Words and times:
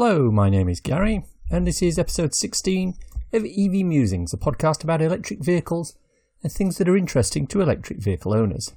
Hello, 0.00 0.30
my 0.30 0.48
name 0.48 0.68
is 0.68 0.78
Gary, 0.78 1.24
and 1.50 1.66
this 1.66 1.82
is 1.82 1.98
episode 1.98 2.32
16 2.32 2.94
of 3.32 3.44
EV 3.44 3.84
Musings, 3.84 4.32
a 4.32 4.36
podcast 4.36 4.84
about 4.84 5.02
electric 5.02 5.40
vehicles 5.40 5.96
and 6.40 6.52
things 6.52 6.78
that 6.78 6.88
are 6.88 6.96
interesting 6.96 7.48
to 7.48 7.60
electric 7.60 7.98
vehicle 7.98 8.32
owners. 8.32 8.76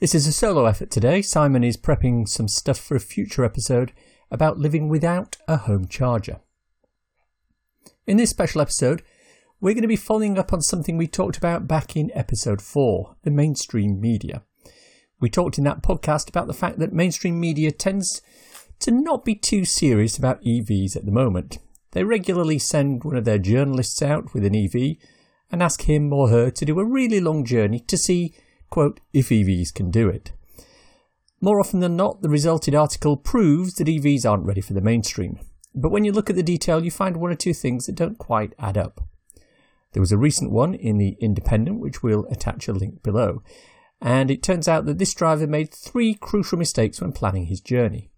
This 0.00 0.16
is 0.16 0.26
a 0.26 0.32
solo 0.32 0.66
effort 0.66 0.90
today. 0.90 1.22
Simon 1.22 1.62
is 1.62 1.76
prepping 1.76 2.28
some 2.28 2.48
stuff 2.48 2.78
for 2.78 2.96
a 2.96 3.00
future 3.00 3.44
episode 3.44 3.92
about 4.32 4.58
living 4.58 4.88
without 4.88 5.36
a 5.46 5.58
home 5.58 5.86
charger. 5.86 6.40
In 8.08 8.16
this 8.16 8.30
special 8.30 8.62
episode, 8.62 9.04
we're 9.60 9.74
going 9.74 9.82
to 9.82 9.86
be 9.86 9.94
following 9.94 10.40
up 10.40 10.52
on 10.52 10.60
something 10.60 10.96
we 10.96 11.06
talked 11.06 11.36
about 11.36 11.68
back 11.68 11.94
in 11.94 12.10
episode 12.14 12.60
4 12.60 13.14
the 13.22 13.30
mainstream 13.30 14.00
media. 14.00 14.42
We 15.20 15.30
talked 15.30 15.56
in 15.56 15.62
that 15.64 15.84
podcast 15.84 16.28
about 16.28 16.48
the 16.48 16.52
fact 16.52 16.80
that 16.80 16.92
mainstream 16.92 17.38
media 17.38 17.70
tends 17.70 18.22
to 18.82 18.90
not 18.90 19.24
be 19.24 19.34
too 19.34 19.64
serious 19.64 20.18
about 20.18 20.42
EVs 20.42 20.96
at 20.96 21.06
the 21.06 21.12
moment. 21.12 21.58
They 21.92 22.04
regularly 22.04 22.58
send 22.58 23.04
one 23.04 23.16
of 23.16 23.24
their 23.24 23.38
journalists 23.38 24.02
out 24.02 24.34
with 24.34 24.44
an 24.44 24.56
EV 24.56 24.96
and 25.50 25.62
ask 25.62 25.82
him 25.82 26.12
or 26.12 26.28
her 26.28 26.50
to 26.50 26.64
do 26.64 26.78
a 26.80 26.84
really 26.84 27.20
long 27.20 27.44
journey 27.44 27.80
to 27.80 27.96
see, 27.96 28.34
quote, 28.70 29.00
if 29.12 29.28
EVs 29.28 29.72
can 29.72 29.90
do 29.90 30.08
it. 30.08 30.32
More 31.40 31.60
often 31.60 31.80
than 31.80 31.96
not, 31.96 32.22
the 32.22 32.28
resulted 32.28 32.74
article 32.74 33.16
proves 33.16 33.74
that 33.74 33.88
EVs 33.88 34.28
aren't 34.28 34.46
ready 34.46 34.60
for 34.60 34.72
the 34.72 34.80
mainstream. 34.80 35.38
But 35.74 35.90
when 35.90 36.04
you 36.04 36.12
look 36.12 36.30
at 36.30 36.36
the 36.36 36.42
detail, 36.42 36.84
you 36.84 36.90
find 36.90 37.16
one 37.16 37.30
or 37.30 37.36
two 37.36 37.54
things 37.54 37.86
that 37.86 37.94
don't 37.94 38.18
quite 38.18 38.54
add 38.58 38.78
up. 38.78 39.00
There 39.92 40.00
was 40.00 40.12
a 40.12 40.18
recent 40.18 40.50
one 40.50 40.74
in 40.74 40.98
The 40.98 41.16
Independent, 41.20 41.80
which 41.80 42.02
we'll 42.02 42.26
attach 42.26 42.68
a 42.68 42.72
link 42.72 43.02
below, 43.02 43.42
and 44.00 44.30
it 44.30 44.42
turns 44.42 44.66
out 44.66 44.86
that 44.86 44.98
this 44.98 45.14
driver 45.14 45.46
made 45.46 45.72
three 45.72 46.14
crucial 46.14 46.58
mistakes 46.58 47.00
when 47.00 47.12
planning 47.12 47.46
his 47.46 47.60
journey. 47.60 48.11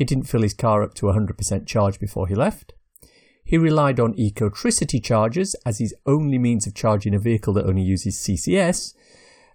He 0.00 0.06
didn't 0.06 0.28
fill 0.28 0.40
his 0.40 0.54
car 0.54 0.82
up 0.82 0.94
to 0.94 1.06
100% 1.06 1.66
charge 1.66 2.00
before 2.00 2.26
he 2.26 2.34
left. 2.34 2.72
He 3.44 3.58
relied 3.58 4.00
on 4.00 4.14
Ecotricity 4.14 5.04
chargers 5.04 5.54
as 5.66 5.78
his 5.78 5.94
only 6.06 6.38
means 6.38 6.66
of 6.66 6.74
charging 6.74 7.14
a 7.14 7.18
vehicle 7.18 7.52
that 7.52 7.66
only 7.66 7.82
uses 7.82 8.16
CCS, 8.16 8.94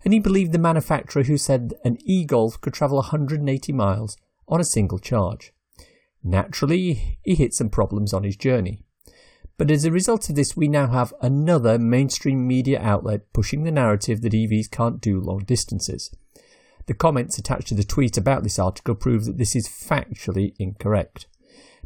and 0.04 0.14
he 0.14 0.20
believed 0.20 0.52
the 0.52 0.60
manufacturer 0.60 1.23
who 1.23 1.36
said 1.36 1.73
an 1.84 1.98
e-Golf 2.06 2.62
could 2.62 2.76
travel 2.76 2.98
180 2.98 3.73
miles 3.73 4.18
on 4.48 4.62
a 4.62 4.64
single 4.64 5.00
charge. 5.00 5.52
Naturally, 6.23 7.18
he 7.23 7.34
hit 7.34 7.56
some 7.56 7.72
problems 7.72 8.14
on 8.14 8.23
his 8.23 8.38
journey. 8.38 8.84
But 9.58 9.72
as 9.72 9.84
a 9.84 9.92
result 9.92 10.30
of 10.30 10.36
this, 10.36 10.56
we 10.56 10.68
now 10.68 10.86
have 10.86 11.12
another 11.23 11.80
mainstream 11.80 12.48
media 12.48 12.80
outlet 12.80 13.34
pushing 13.34 13.64
the 13.64 13.72
narrative 13.72 14.22
that 14.22 14.34
EVs 14.34 14.70
can't 14.70 15.02
do 15.02 15.20
long 15.20 15.40
distances. 15.40 16.12
The 16.88 16.94
comments 16.94 17.38
attached 17.38 17.67
to 17.69 17.75
the 17.75 17.83
tweet 17.83 18.17
about 18.17 18.44
this 18.44 18.59
article 18.59 18.95
prove 18.95 19.25
that 19.25 19.38
this 19.38 19.55
is 19.55 19.67
factually 19.67 20.53
incorrect. 20.59 21.27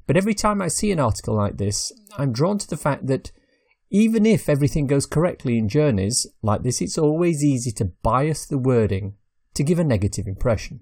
But 0.08 0.18
every 0.18 0.34
time 0.34 0.62
I 0.62 0.68
see 0.68 0.92
an 0.92 1.00
article 1.00 1.36
like 1.36 1.58
this, 1.58 1.92
I'm 2.18 2.34
drawn 2.34 2.58
to 2.58 2.68
the 2.68 2.78
fact 2.78 3.08
that 3.08 3.32
even 3.92 4.26
if 4.26 4.50
everything 4.50 4.88
goes 4.88 5.06
correctly 5.06 5.58
in 5.58 5.70
journeys 5.70 6.28
like 6.42 6.64
this, 6.64 6.82
it's 6.82 6.98
always 6.98 7.44
easy 7.44 7.72
to 7.74 7.86
bias 8.04 8.46
the 8.46 8.58
wording 8.58 9.16
to 9.54 9.64
give 9.64 9.80
a 9.80 9.84
negative 9.84 10.28
impression. 10.28 10.82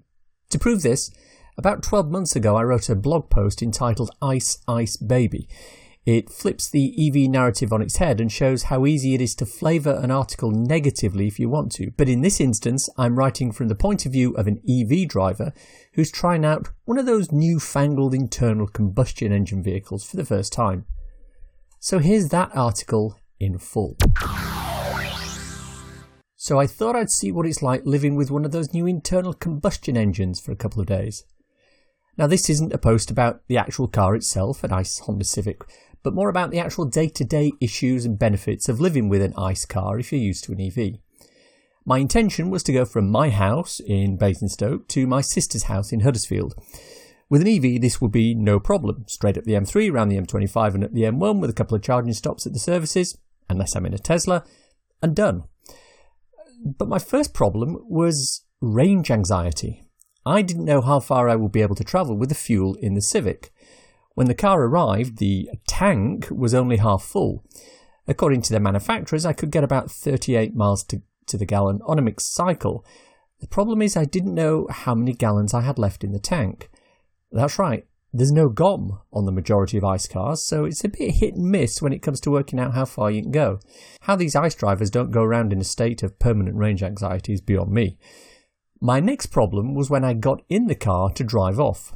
To 0.50 0.58
prove 0.58 0.82
this, 0.82 1.10
about 1.56 1.82
12 1.82 2.10
months 2.10 2.36
ago 2.36 2.56
I 2.56 2.62
wrote 2.62 2.88
a 2.88 2.94
blog 2.94 3.30
post 3.30 3.62
entitled 3.62 4.10
Ice 4.22 4.58
Ice 4.68 4.96
Baby. 4.96 5.48
It 6.10 6.30
flips 6.30 6.70
the 6.70 6.94
EV 6.96 7.30
narrative 7.30 7.70
on 7.70 7.82
its 7.82 7.98
head 7.98 8.18
and 8.18 8.32
shows 8.32 8.62
how 8.62 8.86
easy 8.86 9.12
it 9.12 9.20
is 9.20 9.34
to 9.34 9.44
flavour 9.44 10.00
an 10.02 10.10
article 10.10 10.50
negatively 10.50 11.26
if 11.26 11.38
you 11.38 11.50
want 11.50 11.70
to. 11.72 11.90
But 11.98 12.08
in 12.08 12.22
this 12.22 12.40
instance, 12.40 12.88
I'm 12.96 13.18
writing 13.18 13.52
from 13.52 13.68
the 13.68 13.74
point 13.74 14.06
of 14.06 14.12
view 14.12 14.32
of 14.32 14.46
an 14.46 14.62
EV 14.66 15.06
driver 15.06 15.52
who's 15.92 16.10
trying 16.10 16.46
out 16.46 16.70
one 16.86 16.96
of 16.96 17.04
those 17.04 17.30
newfangled 17.30 18.14
internal 18.14 18.66
combustion 18.66 19.32
engine 19.32 19.62
vehicles 19.62 20.02
for 20.02 20.16
the 20.16 20.24
first 20.24 20.50
time. 20.50 20.86
So 21.78 21.98
here's 21.98 22.30
that 22.30 22.56
article 22.56 23.20
in 23.38 23.58
full. 23.58 23.98
So 26.36 26.58
I 26.58 26.66
thought 26.66 26.96
I'd 26.96 27.10
see 27.10 27.30
what 27.30 27.44
it's 27.44 27.60
like 27.60 27.82
living 27.84 28.16
with 28.16 28.30
one 28.30 28.46
of 28.46 28.52
those 28.52 28.72
new 28.72 28.86
internal 28.86 29.34
combustion 29.34 29.98
engines 29.98 30.40
for 30.40 30.52
a 30.52 30.56
couple 30.56 30.80
of 30.80 30.86
days. 30.86 31.24
Now, 32.18 32.26
this 32.26 32.50
isn't 32.50 32.72
a 32.72 32.78
post 32.78 33.12
about 33.12 33.42
the 33.46 33.56
actual 33.58 33.86
car 33.86 34.16
itself, 34.16 34.64
a 34.64 34.68
nice 34.68 34.98
Honda 34.98 35.24
Civic, 35.24 35.62
but 36.02 36.14
more 36.14 36.28
about 36.28 36.50
the 36.50 36.58
actual 36.58 36.84
day 36.84 37.08
to 37.08 37.24
day 37.24 37.52
issues 37.60 38.04
and 38.04 38.18
benefits 38.18 38.68
of 38.68 38.80
living 38.80 39.08
with 39.08 39.22
an 39.22 39.34
ICE 39.36 39.64
car 39.66 39.98
if 39.98 40.12
you're 40.12 40.20
used 40.20 40.44
to 40.44 40.52
an 40.52 40.60
EV. 40.60 40.98
My 41.84 41.98
intention 41.98 42.50
was 42.50 42.62
to 42.64 42.72
go 42.72 42.84
from 42.84 43.10
my 43.10 43.30
house 43.30 43.80
in 43.80 44.18
Basingstoke 44.18 44.88
to 44.88 45.06
my 45.06 45.22
sister's 45.22 45.64
house 45.64 45.92
in 45.92 46.00
Huddersfield. 46.00 46.54
With 47.30 47.42
an 47.42 47.48
EV, 47.48 47.80
this 47.80 48.00
would 48.00 48.12
be 48.12 48.34
no 48.34 48.60
problem. 48.60 49.04
Straight 49.06 49.38
up 49.38 49.44
the 49.44 49.52
M3, 49.52 49.90
around 49.90 50.08
the 50.08 50.18
M25 50.18 50.74
and 50.74 50.84
up 50.84 50.92
the 50.92 51.02
M1 51.02 51.40
with 51.40 51.50
a 51.50 51.54
couple 51.54 51.76
of 51.76 51.82
charging 51.82 52.12
stops 52.12 52.46
at 52.46 52.52
the 52.52 52.58
services, 52.58 53.16
unless 53.48 53.74
I'm 53.74 53.86
in 53.86 53.94
a 53.94 53.98
Tesla, 53.98 54.44
and 55.02 55.14
done. 55.14 55.44
But 56.64 56.88
my 56.88 56.98
first 56.98 57.34
problem 57.34 57.78
was 57.88 58.44
range 58.60 59.10
anxiety. 59.10 59.84
I 60.26 60.42
didn't 60.42 60.64
know 60.64 60.80
how 60.80 61.00
far 61.00 61.28
I 61.28 61.36
would 61.36 61.52
be 61.52 61.62
able 61.62 61.76
to 61.76 61.84
travel 61.84 62.16
with 62.16 62.28
the 62.28 62.34
fuel 62.34 62.74
in 62.76 62.94
the 62.94 63.02
Civic. 63.02 63.52
When 64.18 64.26
the 64.26 64.34
car 64.34 64.60
arrived, 64.64 65.18
the 65.18 65.48
tank 65.68 66.26
was 66.28 66.52
only 66.52 66.78
half 66.78 67.04
full. 67.04 67.44
According 68.08 68.42
to 68.42 68.52
the 68.52 68.58
manufacturers, 68.58 69.24
I 69.24 69.32
could 69.32 69.52
get 69.52 69.62
about 69.62 69.92
38 69.92 70.56
miles 70.56 70.82
to, 70.86 71.02
to 71.26 71.38
the 71.38 71.46
gallon 71.46 71.80
on 71.86 72.00
a 72.00 72.02
mixed 72.02 72.34
cycle. 72.34 72.84
The 73.38 73.46
problem 73.46 73.80
is 73.80 73.96
I 73.96 74.04
didn't 74.04 74.34
know 74.34 74.66
how 74.70 74.96
many 74.96 75.12
gallons 75.12 75.54
I 75.54 75.60
had 75.60 75.78
left 75.78 76.02
in 76.02 76.10
the 76.10 76.18
tank. 76.18 76.68
That's 77.30 77.60
right, 77.60 77.86
there's 78.12 78.32
no 78.32 78.48
GOM 78.48 78.98
on 79.12 79.24
the 79.24 79.30
majority 79.30 79.78
of 79.78 79.84
ICE 79.84 80.08
cars, 80.08 80.42
so 80.42 80.64
it's 80.64 80.82
a 80.82 80.88
bit 80.88 81.14
hit 81.14 81.36
and 81.36 81.48
miss 81.48 81.80
when 81.80 81.92
it 81.92 82.02
comes 82.02 82.20
to 82.22 82.32
working 82.32 82.58
out 82.58 82.74
how 82.74 82.86
far 82.86 83.12
you 83.12 83.22
can 83.22 83.30
go. 83.30 83.60
How 84.00 84.16
these 84.16 84.34
ICE 84.34 84.54
drivers 84.56 84.90
don't 84.90 85.12
go 85.12 85.22
around 85.22 85.52
in 85.52 85.60
a 85.60 85.64
state 85.64 86.02
of 86.02 86.18
permanent 86.18 86.56
range 86.56 86.82
anxiety 86.82 87.34
is 87.34 87.40
beyond 87.40 87.70
me. 87.70 87.98
My 88.80 88.98
next 88.98 89.26
problem 89.26 89.76
was 89.76 89.88
when 89.88 90.02
I 90.02 90.14
got 90.14 90.42
in 90.48 90.66
the 90.66 90.74
car 90.74 91.12
to 91.12 91.22
drive 91.22 91.60
off. 91.60 91.94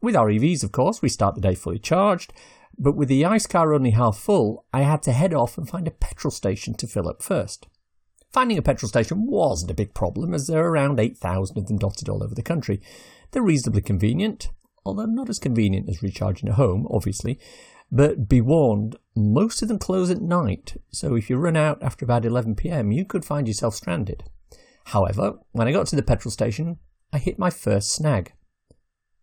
With 0.00 0.14
our 0.14 0.28
EVs, 0.28 0.62
of 0.62 0.72
course, 0.72 1.02
we 1.02 1.08
start 1.08 1.34
the 1.34 1.40
day 1.40 1.54
fully 1.54 1.78
charged, 1.78 2.32
but 2.78 2.94
with 2.94 3.08
the 3.08 3.24
ICE 3.24 3.46
car 3.46 3.74
only 3.74 3.90
half 3.90 4.16
full, 4.16 4.64
I 4.72 4.82
had 4.82 5.02
to 5.02 5.12
head 5.12 5.34
off 5.34 5.58
and 5.58 5.68
find 5.68 5.88
a 5.88 5.92
petrol 5.92 6.30
station 6.30 6.74
to 6.74 6.86
fill 6.86 7.08
up 7.08 7.22
first. 7.22 7.66
Finding 8.32 8.58
a 8.58 8.62
petrol 8.62 8.88
station 8.88 9.26
wasn't 9.26 9.70
a 9.70 9.74
big 9.74 9.94
problem, 9.94 10.34
as 10.34 10.46
there 10.46 10.64
are 10.64 10.70
around 10.70 11.00
8,000 11.00 11.58
of 11.58 11.66
them 11.66 11.78
dotted 11.78 12.08
all 12.08 12.22
over 12.22 12.34
the 12.34 12.42
country. 12.42 12.80
They're 13.32 13.42
reasonably 13.42 13.82
convenient, 13.82 14.50
although 14.84 15.06
not 15.06 15.28
as 15.28 15.40
convenient 15.40 15.88
as 15.88 16.02
recharging 16.02 16.48
at 16.48 16.54
home, 16.54 16.86
obviously. 16.90 17.40
But 17.90 18.28
be 18.28 18.40
warned, 18.40 18.96
most 19.16 19.62
of 19.62 19.68
them 19.68 19.78
close 19.78 20.10
at 20.10 20.20
night, 20.20 20.76
so 20.92 21.16
if 21.16 21.28
you 21.28 21.38
run 21.38 21.56
out 21.56 21.82
after 21.82 22.04
about 22.04 22.22
11pm, 22.22 22.94
you 22.94 23.04
could 23.04 23.24
find 23.24 23.48
yourself 23.48 23.74
stranded. 23.74 24.24
However, 24.84 25.38
when 25.52 25.66
I 25.66 25.72
got 25.72 25.86
to 25.88 25.96
the 25.96 26.02
petrol 26.02 26.30
station, 26.30 26.78
I 27.12 27.18
hit 27.18 27.38
my 27.38 27.50
first 27.50 27.90
snag 27.90 28.34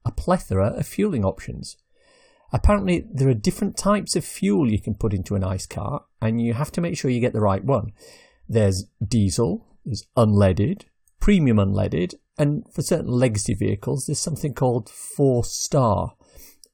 a 0.05 0.11
plethora 0.11 0.67
of 0.67 0.87
fueling 0.87 1.25
options. 1.25 1.77
Apparently, 2.53 3.05
there 3.11 3.27
are 3.27 3.33
different 3.33 3.75
types 3.75 4.15
of 4.15 4.23
fuel 4.23 4.71
you 4.71 4.79
can 4.79 4.95
put 4.95 5.13
into 5.13 5.35
an 5.35 5.43
ICE 5.43 5.65
car, 5.65 6.05
and 6.21 6.39
you 6.39 6.53
have 6.53 6.71
to 6.73 6.81
make 6.81 6.97
sure 6.97 7.11
you 7.11 7.19
get 7.19 7.33
the 7.33 7.41
right 7.41 7.63
one. 7.63 7.91
There's 8.47 8.85
diesel, 9.05 9.65
there's 9.83 10.05
unleaded, 10.15 10.83
premium 11.19 11.57
unleaded, 11.57 12.13
and 12.37 12.65
for 12.71 12.81
certain 12.81 13.07
legacy 13.07 13.53
vehicles, 13.53 14.05
there's 14.05 14.19
something 14.19 14.53
called 14.53 14.89
four 14.89 15.43
star. 15.43 16.13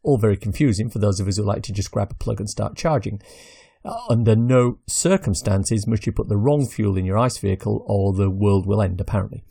All 0.04 0.18
very 0.18 0.38
confusing 0.38 0.90
for 0.90 1.00
those 1.00 1.20
of 1.20 1.28
us 1.28 1.38
who 1.38 1.44
like 1.44 1.64
to 1.64 1.74
just 1.74 1.92
grab 1.92 2.12
a 2.12 2.16
plug 2.16 2.40
and 2.40 2.50
start 2.50 2.76
charging. 2.76 3.22
Uh, 3.86 3.96
under 4.10 4.36
no 4.36 4.80
circumstances 4.88 5.88
must 5.88 6.06
you 6.06 6.12
put 6.12 6.30
the 6.30 6.38
wrong 6.38 6.68
fuel 6.68 6.98
in 6.98 7.06
your 7.06 7.18
ICE 7.18 7.38
vehicle, 7.38 7.84
or 7.88 8.14
the 8.14 8.30
world 8.30 8.66
will 8.66 8.82
end, 8.82 9.00
apparently. 9.00 9.44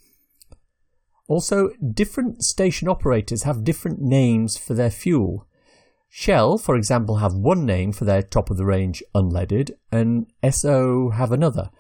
Also, 1.30 1.70
different 1.94 2.42
station 2.42 2.88
operators 2.88 3.44
have 3.44 3.62
different 3.62 4.00
names 4.00 4.56
for 4.56 4.74
their 4.74 4.90
fuel. 4.90 5.46
Shell, 6.08 6.58
for 6.58 6.74
example, 6.74 7.18
have 7.18 7.34
one 7.34 7.64
name 7.64 7.92
for 7.92 8.04
their 8.04 8.20
top 8.20 8.50
of 8.50 8.56
the 8.56 8.64
range 8.64 9.00
unleaded, 9.14 9.70
and 9.92 10.26
Esso 10.42 11.14
have 11.14 11.30
another. 11.30 11.70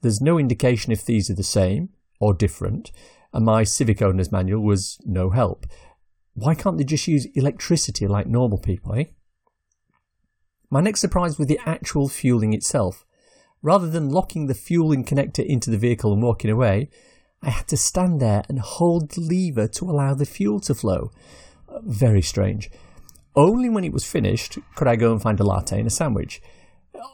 There's 0.00 0.20
no 0.20 0.36
indication 0.36 0.90
if 0.90 1.04
these 1.04 1.30
are 1.30 1.36
the 1.36 1.44
same 1.44 1.90
or 2.18 2.34
different, 2.34 2.90
and 3.32 3.44
my 3.44 3.62
Civic 3.62 4.02
owner's 4.02 4.32
manual 4.32 4.64
was 4.64 4.98
no 5.04 5.30
help. 5.30 5.66
Why 6.34 6.56
can't 6.56 6.76
they 6.76 6.82
just 6.82 7.06
use 7.06 7.28
electricity 7.36 8.08
like 8.08 8.26
normal 8.26 8.58
people, 8.58 8.96
eh? 8.96 9.04
My 10.70 10.80
next 10.80 11.02
surprise 11.02 11.38
was 11.38 11.46
the 11.46 11.60
actual 11.64 12.08
fueling 12.08 12.52
itself. 12.52 13.06
Rather 13.62 13.88
than 13.88 14.10
locking 14.10 14.48
the 14.48 14.54
fueling 14.54 15.04
connector 15.04 15.46
into 15.46 15.70
the 15.70 15.78
vehicle 15.78 16.12
and 16.12 16.20
walking 16.20 16.50
away, 16.50 16.90
I 17.42 17.50
had 17.50 17.68
to 17.68 17.76
stand 17.76 18.20
there 18.20 18.42
and 18.48 18.58
hold 18.58 19.10
the 19.10 19.20
lever 19.20 19.68
to 19.68 19.90
allow 19.90 20.14
the 20.14 20.26
fuel 20.26 20.60
to 20.60 20.74
flow. 20.74 21.10
Very 21.82 22.22
strange. 22.22 22.70
Only 23.36 23.68
when 23.68 23.84
it 23.84 23.92
was 23.92 24.10
finished 24.10 24.58
could 24.74 24.88
I 24.88 24.96
go 24.96 25.12
and 25.12 25.22
find 25.22 25.38
a 25.38 25.44
latte 25.44 25.78
and 25.78 25.86
a 25.86 25.90
sandwich. 25.90 26.42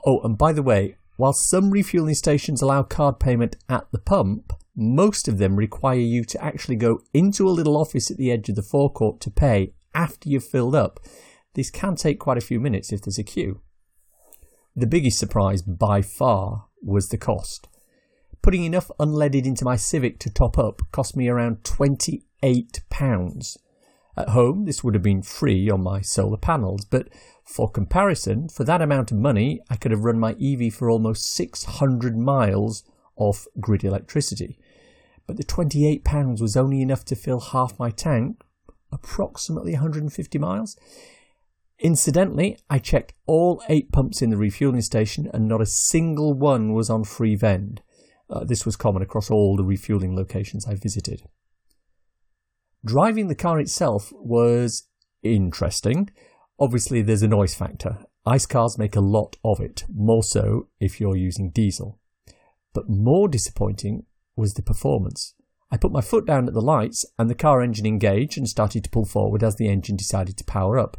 Oh, 0.06 0.21
and 0.23 0.38
by 0.38 0.53
the 0.53 0.62
way, 0.62 0.97
while 1.17 1.32
some 1.32 1.71
refueling 1.71 2.15
stations 2.15 2.62
allow 2.62 2.82
card 2.82 3.21
payment 3.21 3.56
at 3.69 3.87
the 3.93 3.99
pump, 3.99 4.53
most 4.75 5.29
of 5.29 5.38
them 5.38 5.56
require 5.56 5.99
you 5.99 6.25
to 6.25 6.43
actually 6.43 6.77
go 6.77 7.00
into 7.12 7.49
a 7.49 7.53
little 7.53 7.77
office 7.77 8.11
at 8.11 8.17
the 8.17 8.32
edge 8.32 8.49
of 8.49 8.56
the 8.56 8.62
forecourt 8.62 9.20
to 9.20 9.31
pay 9.31 9.75
after 9.94 10.29
you've 10.29 10.44
filled 10.44 10.75
up. 10.75 11.00
this 11.55 11.70
can 11.70 11.94
take 11.94 12.19
quite 12.19 12.38
a 12.38 12.41
few 12.41 12.59
minutes 12.59 12.93
if 12.93 13.03
there's 13.03 13.19
a 13.19 13.23
queue. 13.23 13.61
The 14.75 14.88
biggest 14.88 15.20
surprise 15.20 15.62
by 15.62 16.03
far 16.03 16.67
was 16.82 17.11
the 17.11 17.17
cost. 17.17 17.69
Putting 18.44 18.64
enough 18.64 18.91
unleaded 19.00 19.46
into 19.46 19.64
my 19.64 19.76
Civic 19.76 20.19
to 20.19 20.29
top 20.29 20.58
up 20.58 20.82
cost 20.93 21.17
me 21.17 21.29
around 21.29 21.62
£28. 21.62 23.56
At 24.19 24.29
home, 24.29 24.67
this 24.67 24.85
would 24.85 24.93
have 24.93 25.02
been 25.02 25.23
free 25.23 25.70
on 25.70 25.82
my 25.82 26.02
solar 26.02 26.37
panels, 26.37 26.85
but 26.85 27.08
for 27.43 27.70
comparison, 27.70 28.50
for 28.50 28.64
that 28.64 28.82
amount 28.82 29.11
of 29.11 29.17
money, 29.17 29.62
I 29.70 29.76
could 29.76 29.93
have 29.93 30.05
run 30.05 30.20
my 30.20 30.37
EV 30.38 30.75
for 30.75 30.91
almost 30.91 31.35
600 31.35 32.19
miles 32.19 32.85
off 33.17 33.46
grid 33.61 33.82
electricity. 33.82 34.58
But 35.26 35.38
the 35.38 35.44
£28 35.44 36.38
was 36.38 36.55
only 36.55 36.82
enough 36.82 37.06
to 37.06 37.17
fill 37.17 37.41
half 37.41 37.79
my 37.79 37.88
tank, 37.88 38.43
approximately 38.93 39.73
150 39.73 40.38
miles. 40.38 40.76
Incidentally, 41.79 42.58
I 42.69 42.79
checked 42.79 43.14
all 43.25 43.62
eight 43.70 43.91
pumps 43.91 44.20
in 44.20 44.29
the 44.29 44.37
refueling 44.37 44.82
station 44.82 45.31
and 45.32 45.49
not 45.49 45.62
a 45.62 45.67
single 45.67 46.35
one 46.35 46.75
was 46.75 46.91
on 46.91 47.05
free 47.05 47.37
vend. 47.37 47.81
Uh, 48.34 48.42
this 48.42 48.66
was 48.66 48.75
common 48.75 49.00
across 49.00 49.31
all 49.31 49.56
the 49.56 49.62
refueling 49.62 50.16
locations 50.16 50.66
I 50.66 50.75
visited. 50.75 51.22
Driving 52.84 53.28
the 53.28 53.36
car 53.36 53.60
itself 53.60 54.12
was 54.12 54.88
interesting. 55.22 56.10
Obviously, 56.58 57.00
there's 57.00 57.22
a 57.22 57.28
noise 57.28 57.54
factor. 57.54 57.98
ICE 58.26 58.44
cars 58.46 58.76
make 58.76 58.96
a 58.96 59.00
lot 59.00 59.36
of 59.44 59.60
it, 59.60 59.84
more 59.94 60.25
so 60.25 60.69
if 60.81 61.00
you're 61.00 61.16
using 61.16 61.50
diesel. 61.50 62.00
But 62.72 62.88
more 62.88 63.28
disappointing 63.28 64.04
was 64.34 64.54
the 64.54 64.62
performance. 64.62 65.34
I 65.70 65.76
put 65.76 65.92
my 65.92 66.00
foot 66.00 66.26
down 66.26 66.48
at 66.48 66.54
the 66.54 66.60
lights 66.60 67.06
and 67.19 67.31
the 67.31 67.34
car 67.36 67.62
engine 67.62 67.86
engaged 67.86 68.36
and 68.36 68.48
started 68.48 68.82
to 68.84 68.90
pull 68.90 69.04
forward 69.04 69.44
as 69.44 69.56
the 69.56 69.69
engine 69.69 69.96
decided 69.96 70.36
to 70.38 70.44
power 70.44 70.76
up. 70.76 70.96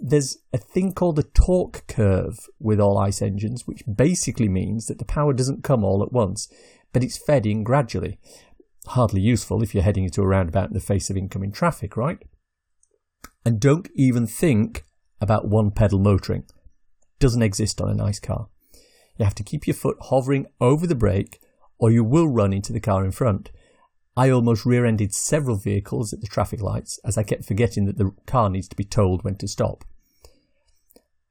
There's 0.00 0.38
a 0.52 0.58
thing 0.58 0.92
called 0.92 1.18
a 1.18 1.24
torque 1.24 1.86
curve 1.88 2.38
with 2.60 2.80
all 2.80 2.98
ICE 2.98 3.20
engines, 3.20 3.66
which 3.66 3.82
basically 3.92 4.48
means 4.48 4.86
that 4.86 4.98
the 4.98 5.04
power 5.04 5.32
doesn't 5.32 5.64
come 5.64 5.84
all 5.84 6.02
at 6.02 6.12
once, 6.12 6.48
but 6.92 7.02
it's 7.02 7.18
fed 7.18 7.46
in 7.46 7.64
gradually. 7.64 8.18
Hardly 8.86 9.20
useful 9.20 9.62
if 9.62 9.74
you're 9.74 9.82
heading 9.82 10.04
into 10.04 10.22
a 10.22 10.26
roundabout 10.26 10.68
in 10.68 10.74
the 10.74 10.80
face 10.80 11.10
of 11.10 11.16
incoming 11.16 11.52
traffic, 11.52 11.96
right? 11.96 12.18
And 13.44 13.60
don't 13.60 13.88
even 13.94 14.26
think 14.26 14.84
about 15.20 15.48
one 15.48 15.70
pedal 15.70 15.98
motoring. 15.98 16.44
Doesn't 17.18 17.42
exist 17.42 17.80
on 17.80 17.90
an 17.90 18.00
ICE 18.00 18.20
car. 18.20 18.48
You 19.18 19.24
have 19.24 19.34
to 19.34 19.42
keep 19.42 19.66
your 19.66 19.74
foot 19.74 19.96
hovering 20.00 20.46
over 20.60 20.86
the 20.86 20.94
brake 20.94 21.40
or 21.78 21.90
you 21.90 22.04
will 22.04 22.28
run 22.28 22.52
into 22.52 22.72
the 22.72 22.80
car 22.80 23.04
in 23.04 23.10
front. 23.10 23.50
I 24.18 24.30
almost 24.30 24.66
rear 24.66 24.84
ended 24.84 25.14
several 25.14 25.54
vehicles 25.54 26.12
at 26.12 26.20
the 26.20 26.26
traffic 26.26 26.60
lights 26.60 26.98
as 27.04 27.16
I 27.16 27.22
kept 27.22 27.44
forgetting 27.44 27.84
that 27.84 27.98
the 27.98 28.10
car 28.26 28.50
needs 28.50 28.66
to 28.66 28.74
be 28.74 28.82
told 28.82 29.22
when 29.22 29.36
to 29.36 29.46
stop. 29.46 29.84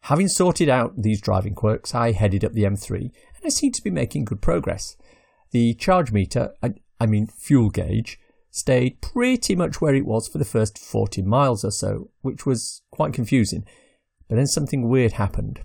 Having 0.04 0.30
sorted 0.30 0.70
out 0.70 0.94
these 0.96 1.20
driving 1.20 1.54
quirks, 1.54 1.94
I 1.94 2.14
headed 2.14 2.46
up 2.46 2.54
the 2.54 2.64
M3 2.64 3.02
and 3.02 3.44
I 3.44 3.50
seemed 3.50 3.74
to 3.76 3.84
be 3.84 3.90
making 3.90 4.24
good 4.24 4.42
progress. 4.42 4.96
The 5.52 5.74
charge 5.74 6.14
meter, 6.14 6.54
I 6.98 7.06
mean 7.06 7.28
fuel 7.28 7.72
gauge, 7.72 8.22
stayed 8.52 9.02
pretty 9.02 9.54
much 9.54 9.82
where 9.82 9.94
it 9.94 10.06
was 10.06 10.30
for 10.30 10.38
the 10.38 10.46
first 10.46 10.78
40 10.78 11.24
miles 11.24 11.66
or 11.66 11.72
so, 11.72 12.12
which 12.22 12.46
was 12.46 12.84
quite 12.90 13.12
confusing. 13.12 13.66
But 14.30 14.38
then 14.38 14.48
something 14.48 14.88
weird 14.88 15.12
happened. 15.12 15.60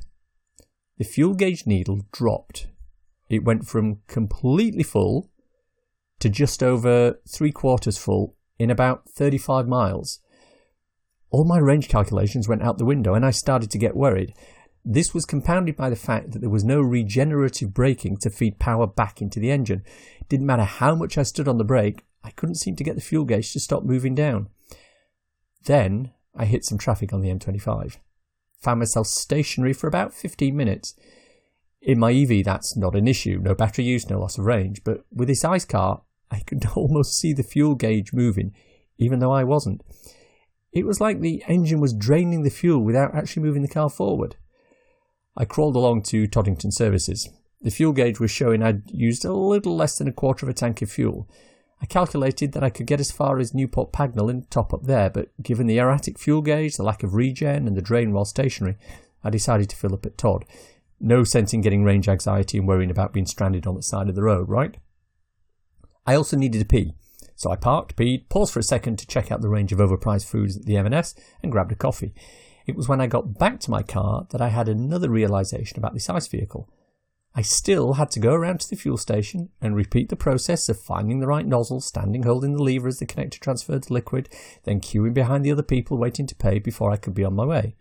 The 0.98 1.04
fuel 1.04 1.34
gauge 1.34 1.68
needle 1.68 2.00
dropped. 2.10 2.66
It 3.28 3.44
went 3.44 3.68
from 3.68 4.00
completely 4.08 4.82
full 4.82 5.30
to 6.22 6.28
just 6.28 6.62
over 6.62 7.20
three 7.28 7.50
quarters 7.50 7.98
full 7.98 8.36
in 8.58 8.70
about 8.70 9.08
35 9.08 9.66
miles. 9.66 10.20
All 11.30 11.44
my 11.44 11.58
range 11.58 11.88
calculations 11.88 12.48
went 12.48 12.62
out 12.62 12.78
the 12.78 12.84
window 12.84 13.14
and 13.14 13.26
I 13.26 13.32
started 13.32 13.70
to 13.72 13.78
get 13.78 13.96
worried. 13.96 14.32
This 14.84 15.12
was 15.12 15.26
compounded 15.26 15.76
by 15.76 15.90
the 15.90 15.96
fact 15.96 16.30
that 16.30 16.38
there 16.38 16.50
was 16.50 16.62
no 16.62 16.80
regenerative 16.80 17.74
braking 17.74 18.18
to 18.18 18.30
feed 18.30 18.60
power 18.60 18.86
back 18.86 19.20
into 19.20 19.40
the 19.40 19.50
engine. 19.50 19.82
Didn't 20.28 20.46
matter 20.46 20.64
how 20.64 20.94
much 20.94 21.18
I 21.18 21.24
stood 21.24 21.48
on 21.48 21.58
the 21.58 21.64
brake, 21.64 22.04
I 22.22 22.30
couldn't 22.30 22.54
seem 22.56 22.76
to 22.76 22.84
get 22.84 22.94
the 22.94 23.00
fuel 23.00 23.24
gauge 23.24 23.52
to 23.52 23.60
stop 23.60 23.82
moving 23.82 24.14
down. 24.14 24.48
Then 25.64 26.12
I 26.36 26.44
hit 26.44 26.64
some 26.64 26.78
traffic 26.78 27.12
on 27.12 27.20
the 27.20 27.30
M25. 27.30 27.96
Found 28.60 28.78
myself 28.78 29.08
stationary 29.08 29.72
for 29.72 29.88
about 29.88 30.14
15 30.14 30.56
minutes. 30.56 30.94
In 31.80 31.98
my 31.98 32.12
EV, 32.12 32.44
that's 32.44 32.76
not 32.76 32.94
an 32.94 33.08
issue. 33.08 33.40
No 33.42 33.56
battery 33.56 33.84
use, 33.84 34.08
no 34.08 34.20
loss 34.20 34.38
of 34.38 34.44
range. 34.44 34.84
But 34.84 35.04
with 35.12 35.26
this 35.26 35.44
ICE 35.44 35.64
car, 35.64 36.02
I 36.32 36.40
could 36.40 36.64
almost 36.74 37.16
see 37.16 37.32
the 37.32 37.44
fuel 37.44 37.76
gauge 37.76 38.12
moving, 38.12 38.52
even 38.98 39.20
though 39.20 39.32
I 39.32 39.44
wasn't. 39.44 39.82
It 40.72 40.86
was 40.86 41.00
like 41.00 41.20
the 41.20 41.44
engine 41.46 41.80
was 41.80 41.92
draining 41.92 42.42
the 42.42 42.50
fuel 42.50 42.82
without 42.82 43.14
actually 43.14 43.44
moving 43.44 43.62
the 43.62 43.68
car 43.68 43.90
forward. 43.90 44.34
I 45.36 45.44
crawled 45.44 45.76
along 45.76 46.02
to 46.04 46.26
Toddington 46.26 46.72
Services. 46.72 47.28
The 47.60 47.70
fuel 47.70 47.92
gauge 47.92 48.18
was 48.18 48.30
showing 48.32 48.62
I'd 48.62 48.90
used 48.90 49.24
a 49.24 49.32
little 49.32 49.76
less 49.76 49.96
than 49.98 50.08
a 50.08 50.12
quarter 50.12 50.44
of 50.44 50.50
a 50.50 50.54
tank 50.54 50.82
of 50.82 50.90
fuel, 50.90 51.28
I 51.82 51.86
calculated 51.86 52.52
that 52.52 52.62
I 52.62 52.70
could 52.70 52.86
get 52.86 53.00
as 53.00 53.10
far 53.10 53.40
as 53.40 53.52
Newport 53.52 53.92
Pagnell 53.92 54.30
and 54.30 54.48
top 54.48 54.72
up 54.72 54.84
there, 54.84 55.10
but 55.10 55.30
given 55.42 55.66
the 55.66 55.78
erratic 55.78 56.16
fuel 56.16 56.40
gauge, 56.40 56.76
the 56.76 56.84
lack 56.84 57.02
of 57.02 57.14
regen, 57.14 57.66
and 57.66 57.76
the 57.76 57.82
drain 57.82 58.12
while 58.12 58.24
stationary, 58.24 58.76
I 59.24 59.30
decided 59.30 59.68
to 59.70 59.76
fill 59.76 59.92
up 59.92 60.06
at 60.06 60.16
Todd. 60.16 60.44
No 61.00 61.24
sense 61.24 61.52
in 61.52 61.60
getting 61.60 61.82
range 61.82 62.08
anxiety 62.08 62.58
and 62.58 62.68
worrying 62.68 62.90
about 62.90 63.12
being 63.12 63.26
stranded 63.26 63.66
on 63.66 63.74
the 63.74 63.82
side 63.82 64.08
of 64.08 64.14
the 64.14 64.22
road, 64.22 64.48
right? 64.48 64.76
I 66.06 66.14
also 66.14 66.36
needed 66.36 66.62
a 66.62 66.64
pee, 66.64 66.94
so 67.36 67.50
I 67.50 67.56
parked, 67.56 67.96
peed, 67.96 68.28
paused 68.28 68.52
for 68.52 68.60
a 68.60 68.64
second 68.64 68.98
to 68.98 69.06
check 69.06 69.30
out 69.30 69.40
the 69.40 69.48
range 69.48 69.72
of 69.72 69.78
overpriced 69.78 70.26
foods 70.26 70.56
at 70.56 70.64
the 70.64 70.76
M&S, 70.76 71.14
and 71.42 71.52
grabbed 71.52 71.72
a 71.72 71.76
coffee. 71.76 72.14
It 72.66 72.76
was 72.76 72.88
when 72.88 73.00
I 73.00 73.06
got 73.06 73.38
back 73.38 73.60
to 73.60 73.70
my 73.70 73.82
car 73.82 74.26
that 74.30 74.40
I 74.40 74.48
had 74.48 74.68
another 74.68 75.10
realization 75.10 75.78
about 75.78 75.94
this 75.94 76.08
ICE 76.08 76.26
vehicle. 76.28 76.68
I 77.34 77.42
still 77.42 77.94
had 77.94 78.10
to 78.12 78.20
go 78.20 78.34
around 78.34 78.60
to 78.60 78.68
the 78.68 78.76
fuel 78.76 78.98
station 78.98 79.48
and 79.60 79.74
repeat 79.74 80.10
the 80.10 80.16
process 80.16 80.68
of 80.68 80.78
finding 80.78 81.20
the 81.20 81.26
right 81.26 81.46
nozzle, 81.46 81.80
standing 81.80 82.24
holding 82.24 82.54
the 82.54 82.62
lever 82.62 82.88
as 82.88 82.98
the 82.98 83.06
connector 83.06 83.40
transferred 83.40 83.84
the 83.84 83.94
liquid, 83.94 84.28
then 84.64 84.80
queuing 84.80 85.14
behind 85.14 85.44
the 85.44 85.50
other 85.50 85.62
people 85.62 85.96
waiting 85.96 86.26
to 86.26 86.34
pay 86.34 86.58
before 86.58 86.90
I 86.90 86.96
could 86.96 87.14
be 87.14 87.24
on 87.24 87.34
my 87.34 87.46
way. 87.46 87.74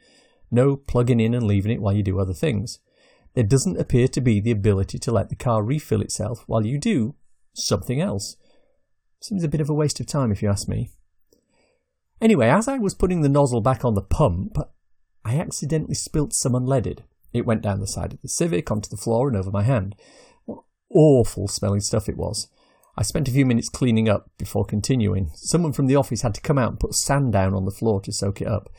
No 0.49 0.77
plugging 0.77 1.19
in 1.19 1.33
and 1.33 1.45
leaving 1.45 1.71
it 1.71 1.81
while 1.81 1.93
you 1.93 2.03
do 2.03 2.19
other 2.19 2.33
things. 2.33 2.79
There 3.33 3.43
doesn't 3.43 3.79
appear 3.79 4.07
to 4.09 4.21
be 4.21 4.39
the 4.39 4.51
ability 4.51 4.99
to 4.99 5.11
let 5.11 5.29
the 5.29 5.35
car 5.35 5.63
refill 5.63 6.01
itself 6.01 6.43
while 6.47 6.65
you 6.65 6.77
do 6.77 7.15
something 7.53 8.01
else. 8.01 8.37
Seems 9.21 9.43
a 9.43 9.49
bit 9.49 9.61
of 9.61 9.69
a 9.69 9.73
waste 9.73 9.99
of 9.99 10.07
time 10.07 10.31
if 10.31 10.41
you 10.41 10.49
ask 10.49 10.67
me. 10.67 10.89
Anyway, 12.19 12.47
as 12.47 12.67
I 12.67 12.77
was 12.77 12.93
putting 12.93 13.21
the 13.21 13.29
nozzle 13.29 13.61
back 13.61 13.83
on 13.83 13.95
the 13.95 14.01
pump, 14.01 14.57
I 15.25 15.39
accidentally 15.39 15.95
spilt 15.95 16.33
some 16.33 16.53
unleaded. 16.53 16.99
It 17.33 17.45
went 17.45 17.61
down 17.61 17.79
the 17.79 17.87
side 17.87 18.13
of 18.13 18.21
the 18.21 18.27
Civic, 18.27 18.69
onto 18.69 18.89
the 18.89 18.97
floor, 18.97 19.27
and 19.27 19.37
over 19.37 19.51
my 19.51 19.63
hand. 19.63 19.95
What 20.45 20.63
awful 20.91 21.47
smelling 21.47 21.81
stuff 21.81 22.09
it 22.09 22.17
was. 22.17 22.47
I 22.97 23.03
spent 23.03 23.27
a 23.27 23.31
few 23.31 23.45
minutes 23.45 23.69
cleaning 23.69 24.09
up 24.09 24.29
before 24.37 24.65
continuing. 24.65 25.31
Someone 25.35 25.73
from 25.73 25.87
the 25.87 25.95
office 25.95 26.21
had 26.21 26.35
to 26.35 26.41
come 26.41 26.57
out 26.57 26.71
and 26.71 26.79
put 26.79 26.93
sand 26.93 27.31
down 27.33 27.53
on 27.53 27.65
the 27.65 27.71
floor 27.71 28.01
to 28.01 28.11
soak 28.11 28.41
it 28.41 28.47
up. 28.47 28.69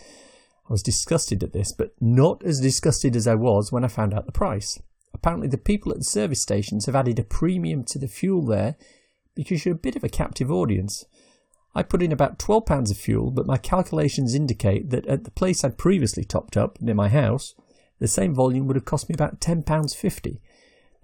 I 0.69 0.73
was 0.73 0.83
disgusted 0.83 1.43
at 1.43 1.53
this, 1.53 1.73
but 1.73 1.95
not 2.01 2.45
as 2.45 2.61
disgusted 2.61 3.17
as 3.17 3.27
I 3.27 3.35
was 3.35 3.73
when 3.73 3.85
I 3.85 3.89
found 3.89 4.13
out 4.13 4.27
the 4.27 4.33
price. 4.33 4.81
Apparently, 5.15 5.49
the 5.49 5.59
people 5.59 5.93
at 5.93 5.99
the 5.99 6.05
service 6.05 6.41
stations 6.41 6.87
have 6.87 6.97
added 6.97 7.19
a 7.19 7.25
premium 7.25 7.85
to 7.85 7.99
the 7.99 8.09
fuel 8.09 8.45
there 8.45 8.77
because 9.35 9.65
you're 9.65 9.75
a 9.75 9.79
bit 9.79 9.97
of 9.97 10.05
a 10.05 10.09
captive 10.09 10.51
audience. 10.51 11.05
I 11.75 11.83
put 11.83 12.03
in 12.03 12.13
about 12.13 12.39
£12 12.39 12.91
of 12.91 12.97
fuel, 12.97 13.31
but 13.31 13.47
my 13.47 13.57
calculations 13.57 14.35
indicate 14.35 14.91
that 14.91 15.07
at 15.07 15.25
the 15.25 15.31
place 15.31 15.65
I'd 15.65 15.79
previously 15.79 16.25
topped 16.25 16.57
up, 16.57 16.81
near 16.81 16.95
my 16.95 17.09
house, 17.09 17.55
the 17.99 18.09
same 18.09 18.35
volume 18.35 18.67
would 18.67 18.77
have 18.77 18.85
cost 18.85 19.09
me 19.09 19.15
about 19.15 19.41
£10.50. 19.41 20.39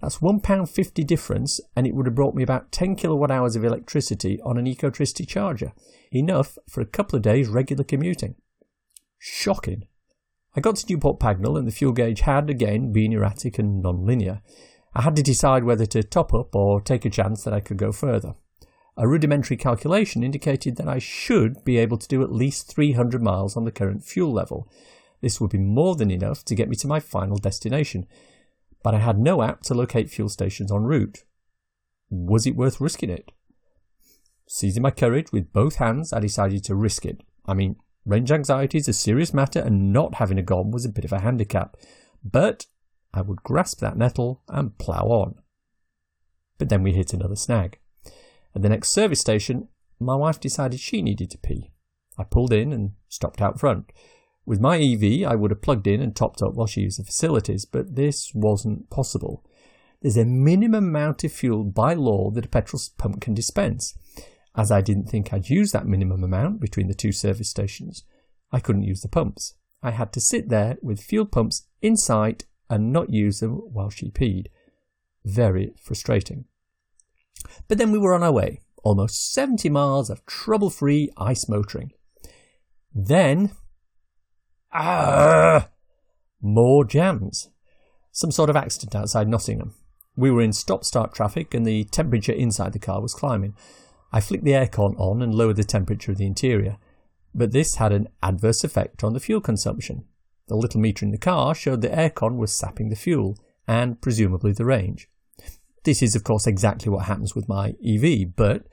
That's 0.01 0.19
£1.50 0.19 1.07
difference, 1.07 1.59
and 1.75 1.87
it 1.87 1.95
would 1.95 2.05
have 2.05 2.15
brought 2.15 2.35
me 2.35 2.43
about 2.43 2.71
10 2.71 2.95
kilowatt 2.95 3.31
hours 3.31 3.55
of 3.55 3.65
electricity 3.65 4.39
on 4.41 4.57
an 4.57 4.65
Ecotricity 4.65 5.27
charger. 5.27 5.73
Enough 6.11 6.57
for 6.69 6.81
a 6.81 6.85
couple 6.85 7.17
of 7.17 7.23
days 7.23 7.47
regular 7.47 7.83
commuting. 7.83 8.35
Shocking. 9.17 9.87
I 10.59 10.61
got 10.61 10.75
to 10.75 10.85
Newport 10.89 11.21
Pagnell, 11.21 11.57
and 11.57 11.65
the 11.65 11.71
fuel 11.71 11.93
gauge 11.93 12.19
had, 12.19 12.49
again, 12.49 12.91
been 12.91 13.13
erratic 13.13 13.59
and 13.59 13.81
non-linear. 13.81 14.41
I 14.93 15.03
had 15.03 15.15
to 15.15 15.23
decide 15.23 15.63
whether 15.63 15.85
to 15.85 16.03
top 16.03 16.33
up 16.33 16.53
or 16.53 16.81
take 16.81 17.05
a 17.05 17.09
chance 17.09 17.45
that 17.45 17.53
I 17.53 17.61
could 17.61 17.77
go 17.77 17.93
further. 17.93 18.35
A 18.97 19.07
rudimentary 19.07 19.55
calculation 19.55 20.21
indicated 20.21 20.75
that 20.75 20.89
I 20.89 20.99
should 20.99 21.63
be 21.63 21.77
able 21.77 21.97
to 21.97 22.07
do 22.09 22.21
at 22.23 22.33
least 22.33 22.75
300 22.75 23.23
miles 23.23 23.55
on 23.55 23.63
the 23.63 23.71
current 23.71 24.03
fuel 24.03 24.33
level, 24.33 24.69
this 25.21 25.39
would 25.39 25.51
be 25.51 25.57
more 25.59 25.95
than 25.95 26.11
enough 26.11 26.43
to 26.43 26.55
get 26.55 26.67
me 26.67 26.75
to 26.75 26.87
my 26.87 26.99
final 26.99 27.37
destination, 27.37 28.05
but 28.83 28.93
I 28.93 28.99
had 28.99 29.17
no 29.17 29.41
app 29.41 29.61
to 29.61 29.73
locate 29.73 30.09
fuel 30.09 30.27
stations 30.27 30.73
en 30.73 30.83
route. 30.83 31.23
Was 32.09 32.45
it 32.45 32.57
worth 32.57 32.81
risking 32.81 33.09
it? 33.09 33.31
Seizing 34.45 34.83
my 34.83 34.91
courage 34.91 35.31
with 35.31 35.53
both 35.53 35.75
hands, 35.75 36.11
I 36.11 36.19
decided 36.19 36.65
to 36.65 36.75
risk 36.75 37.05
it. 37.05 37.21
I 37.45 37.53
mean, 37.53 37.77
range 38.05 38.31
anxiety 38.31 38.77
is 38.77 38.87
a 38.87 38.93
serious 38.93 39.33
matter, 39.33 39.59
and 39.59 39.93
not 39.93 40.15
having 40.15 40.37
a 40.37 40.43
GOM 40.43 40.71
was 40.71 40.85
a 40.85 40.89
bit 40.89 41.05
of 41.05 41.13
a 41.13 41.21
handicap. 41.21 41.77
But 42.23 42.65
I 43.13 43.21
would 43.21 43.43
grasp 43.43 43.79
that 43.79 43.97
nettle 43.97 44.41
and 44.47 44.77
plough 44.77 45.07
on. 45.07 45.35
But 46.57 46.69
then 46.69 46.83
we 46.83 46.93
hit 46.93 47.13
another 47.13 47.35
snag. 47.35 47.79
At 48.55 48.61
the 48.61 48.69
next 48.69 48.89
service 48.89 49.19
station, 49.19 49.67
my 49.99 50.15
wife 50.15 50.39
decided 50.39 50.79
she 50.79 51.01
needed 51.01 51.29
to 51.31 51.37
pee. 51.37 51.71
I 52.17 52.23
pulled 52.23 52.53
in 52.53 52.73
and 52.73 52.93
stopped 53.07 53.41
out 53.41 53.59
front. 53.59 53.91
With 54.45 54.59
my 54.59 54.77
EV, 54.77 55.29
I 55.29 55.35
would 55.35 55.51
have 55.51 55.61
plugged 55.61 55.87
in 55.87 56.01
and 56.01 56.15
topped 56.15 56.41
up 56.41 56.53
while 56.53 56.67
she 56.67 56.81
used 56.81 56.99
the 56.99 57.03
facilities, 57.03 57.65
but 57.65 57.95
this 57.95 58.33
wasn't 58.33 58.89
possible. 58.89 59.45
There's 60.01 60.17
a 60.17 60.25
minimum 60.25 60.87
amount 60.87 61.23
of 61.23 61.31
fuel 61.31 61.63
by 61.63 61.93
law 61.93 62.31
that 62.31 62.45
a 62.45 62.49
petrol 62.49 62.81
pump 62.97 63.21
can 63.21 63.33
dispense. 63.33 63.95
As 64.55 64.71
I 64.71 64.81
didn't 64.81 65.07
think 65.07 65.31
I'd 65.31 65.49
use 65.49 65.71
that 65.71 65.87
minimum 65.87 66.23
amount 66.23 66.59
between 66.59 66.87
the 66.87 66.93
two 66.93 67.11
service 67.11 67.49
stations, 67.49 68.03
I 68.51 68.59
couldn't 68.59 68.83
use 68.83 69.01
the 69.01 69.07
pumps. 69.07 69.55
I 69.81 69.91
had 69.91 70.11
to 70.13 70.21
sit 70.21 70.49
there 70.49 70.77
with 70.81 71.01
fuel 71.01 71.25
pumps 71.25 71.67
in 71.81 71.95
sight 71.95 72.45
and 72.69 72.91
not 72.91 73.11
use 73.11 73.39
them 73.39 73.53
while 73.71 73.89
she 73.89 74.11
peed. 74.11 74.47
Very 75.23 75.73
frustrating. 75.81 76.45
But 77.67 77.77
then 77.77 77.91
we 77.91 77.97
were 77.97 78.13
on 78.13 78.23
our 78.23 78.31
way, 78.31 78.61
almost 78.83 79.31
70 79.31 79.69
miles 79.69 80.09
of 80.09 80.25
trouble 80.25 80.69
free 80.69 81.09
ice 81.17 81.47
motoring. 81.47 81.91
Then, 82.93 83.51
ah, 84.73 85.69
more 86.41 86.83
jams. 86.83 87.49
Some 88.11 88.31
sort 88.31 88.49
of 88.49 88.55
accident 88.55 88.95
outside 88.95 89.27
Nottingham. 89.27 89.75
We 90.15 90.31
were 90.31 90.41
in 90.41 90.53
stop 90.53 90.83
start 90.83 91.13
traffic 91.13 91.53
and 91.53 91.65
the 91.65 91.85
temperature 91.85 92.33
inside 92.33 92.73
the 92.73 92.79
car 92.79 93.01
was 93.01 93.13
climbing. 93.13 93.55
I 94.11 94.21
flicked 94.21 94.43
the 94.43 94.51
aircon 94.51 94.99
on 94.99 95.21
and 95.21 95.33
lowered 95.33 95.57
the 95.57 95.63
temperature 95.63 96.11
of 96.11 96.17
the 96.17 96.25
interior, 96.25 96.77
but 97.33 97.51
this 97.51 97.75
had 97.75 97.91
an 97.91 98.07
adverse 98.23 98.63
effect 98.63 99.03
on 99.03 99.13
the 99.13 99.19
fuel 99.19 99.41
consumption. 99.41 100.05
The 100.47 100.55
little 100.55 100.81
meter 100.81 101.05
in 101.05 101.11
the 101.11 101.17
car 101.17 101.53
showed 101.53 101.81
the 101.81 101.89
aircon 101.89 102.37
was 102.37 102.57
sapping 102.57 102.89
the 102.89 102.95
fuel 102.95 103.37
and 103.67 104.01
presumably 104.01 104.51
the 104.51 104.65
range. 104.65 105.07
This 105.83 106.01
is, 106.01 106.15
of 106.15 106.23
course, 106.23 106.47
exactly 106.47 106.91
what 106.91 107.05
happens 107.05 107.35
with 107.35 107.47
my 107.47 107.75
EV, 107.85 108.35
but 108.35 108.65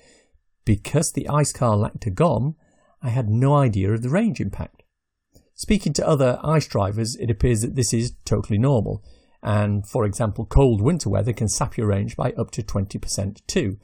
because 0.64 1.12
the 1.12 1.28
ICE 1.28 1.52
car 1.52 1.76
lacked 1.76 2.06
a 2.06 2.10
GOM, 2.10 2.56
I 3.02 3.10
had 3.10 3.28
no 3.28 3.54
idea 3.54 3.92
of 3.92 4.02
the 4.02 4.08
range 4.08 4.40
impact. 4.40 4.82
Speaking 5.54 5.92
to 5.94 6.06
other 6.06 6.40
ICE 6.42 6.66
drivers, 6.66 7.14
it 7.16 7.30
appears 7.30 7.60
that 7.60 7.76
this 7.76 7.92
is 7.94 8.14
totally 8.24 8.58
normal, 8.58 9.04
and 9.42 9.86
for 9.86 10.04
example, 10.04 10.44
cold 10.44 10.80
winter 10.80 11.08
weather 11.08 11.32
can 11.32 11.48
sap 11.48 11.76
your 11.76 11.86
range 11.86 12.16
by 12.16 12.32
up 12.32 12.50
to 12.52 12.62
20% 12.62 13.46
too. 13.46 13.78